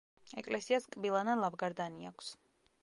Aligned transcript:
ეკლესიას 0.41 0.87
კბილანა 0.95 1.37
ლავგარდანი 1.43 2.13
აქვს. 2.13 2.33